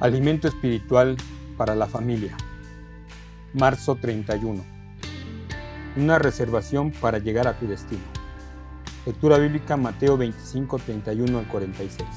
[0.00, 1.18] Alimento espiritual
[1.58, 2.34] para la familia.
[3.52, 4.64] Marzo 31.
[5.94, 8.00] Una reservación para llegar a tu destino.
[9.04, 12.08] Lectura bíblica Mateo 25, 31 al 46.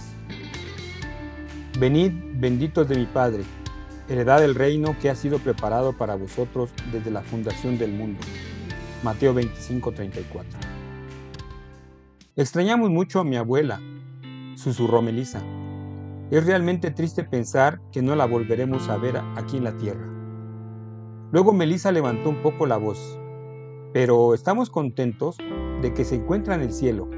[1.77, 3.43] Venid, benditos de mi Padre,
[4.07, 8.21] heredad del reino que ha sido preparado para vosotros desde la fundación del mundo.
[9.03, 10.57] Mateo 25, 34.
[12.37, 13.81] Extrañamos mucho a mi abuela,
[14.55, 15.43] susurró Melissa.
[16.31, 20.07] Es realmente triste pensar que no la volveremos a ver aquí en la tierra.
[21.31, 23.19] Luego Melissa levantó un poco la voz.
[23.93, 25.37] Pero estamos contentos
[25.81, 27.09] de que se encuentra en el cielo.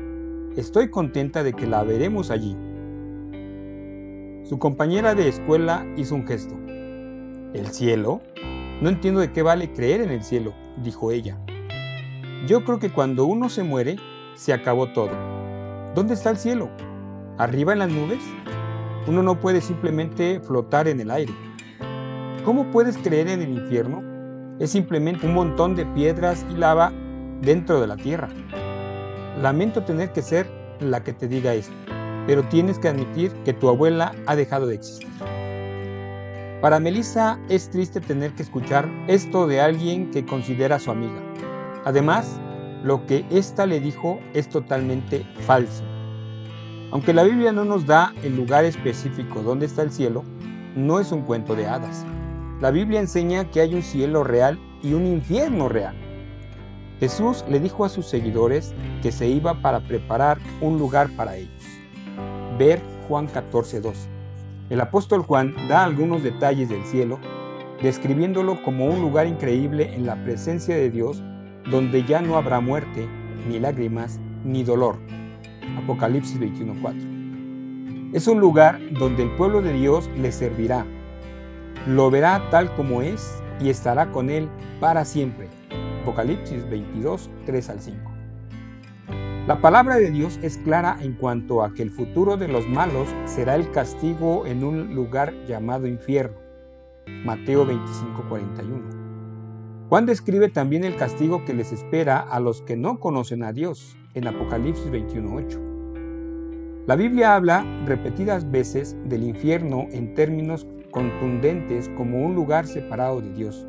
[0.57, 2.57] Estoy contenta de que la veremos allí.
[4.43, 6.55] Su compañera de escuela hizo un gesto.
[7.53, 8.21] ¿El cielo?
[8.81, 10.53] No entiendo de qué vale creer en el cielo,
[10.83, 11.39] dijo ella.
[12.47, 13.95] Yo creo que cuando uno se muere,
[14.33, 15.11] se acabó todo.
[15.95, 16.69] ¿Dónde está el cielo?
[17.37, 18.19] ¿Arriba en las nubes?
[19.07, 21.33] Uno no puede simplemente flotar en el aire.
[22.43, 24.03] ¿Cómo puedes creer en el infierno?
[24.59, 26.91] Es simplemente un montón de piedras y lava
[27.41, 28.29] dentro de la tierra.
[29.41, 31.73] Lamento tener que ser la que te diga esto,
[32.25, 35.07] pero tienes que admitir que tu abuela ha dejado de existir.
[36.61, 41.21] Para Melissa es triste tener que escuchar esto de alguien que considera su amiga.
[41.85, 42.39] Además,
[42.83, 45.83] lo que ésta le dijo es totalmente falso.
[46.91, 50.23] Aunque la Biblia no nos da el lugar específico donde está el cielo,
[50.75, 52.05] no es un cuento de hadas.
[52.61, 55.95] La Biblia enseña que hay un cielo real y un infierno real.
[56.99, 61.63] Jesús le dijo a sus seguidores que se iba para preparar un lugar para ellos.
[62.57, 64.07] Ver Juan 14:2.
[64.69, 67.19] El apóstol Juan da algunos detalles del cielo,
[67.81, 71.21] describiéndolo como un lugar increíble en la presencia de Dios,
[71.69, 73.07] donde ya no habrá muerte,
[73.47, 74.97] ni lágrimas, ni dolor,
[75.77, 78.13] Apocalipsis 21:4.
[78.13, 80.85] Es un lugar donde el pueblo de Dios le servirá.
[81.87, 84.47] Lo verá tal como es y estará con él
[84.79, 85.49] para siempre.
[86.01, 88.11] Apocalipsis 22, 3 al 5.
[89.47, 93.09] La palabra de Dios es clara en cuanto a que el futuro de los malos
[93.25, 96.37] será el castigo en un lugar llamado infierno.
[97.25, 98.83] Mateo 25, 41.
[99.89, 103.95] Juan describe también el castigo que les espera a los que no conocen a Dios
[104.15, 106.85] en Apocalipsis 21.8.
[106.87, 113.33] La Biblia habla repetidas veces del infierno en términos contundentes como un lugar separado de
[113.33, 113.67] Dios,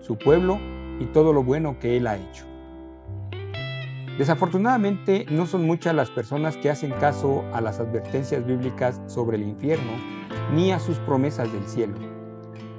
[0.00, 0.58] su pueblo
[1.00, 2.44] y todo lo bueno que Él ha hecho.
[4.18, 9.44] Desafortunadamente no son muchas las personas que hacen caso a las advertencias bíblicas sobre el
[9.44, 9.92] infierno
[10.52, 11.94] ni a sus promesas del cielo.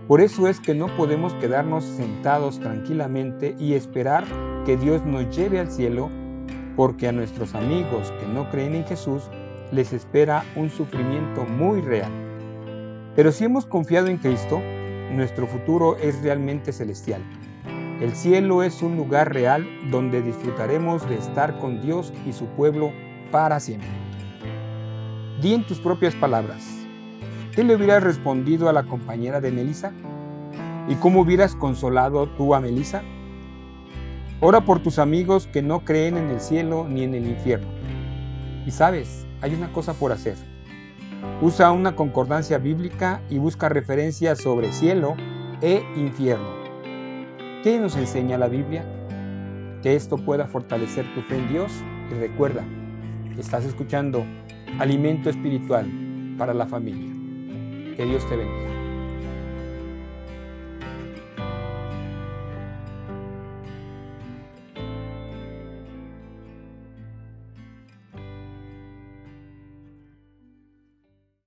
[0.07, 4.25] Por eso es que no podemos quedarnos sentados tranquilamente y esperar
[4.65, 6.09] que Dios nos lleve al cielo,
[6.79, 9.23] porque a nuestros amigos que no creen en Jesús
[9.73, 12.09] les espera un sufrimiento muy real.
[13.17, 14.61] Pero si hemos confiado en Cristo,
[15.11, 17.21] nuestro futuro es realmente celestial.
[17.99, 22.93] El cielo es un lugar real donde disfrutaremos de estar con Dios y su pueblo
[23.29, 23.89] para siempre.
[25.41, 26.65] Di en tus propias palabras,
[27.53, 29.91] ¿Qué le hubieras respondido a la compañera de Melissa?
[30.87, 33.03] ¿Y cómo hubieras consolado tú a Melissa?
[34.41, 37.67] Ora por tus amigos que no creen en el cielo ni en el infierno.
[38.65, 40.35] Y sabes, hay una cosa por hacer.
[41.41, 45.15] Usa una concordancia bíblica y busca referencias sobre cielo
[45.61, 46.47] e infierno.
[47.63, 48.85] ¿Qué nos enseña la Biblia?
[49.83, 51.73] Que esto pueda fortalecer tu fe en Dios
[52.09, 52.63] y recuerda,
[53.37, 54.23] estás escuchando
[54.79, 55.85] Alimento Espiritual
[56.37, 57.13] para la Familia.
[57.97, 58.88] Que Dios te bendiga.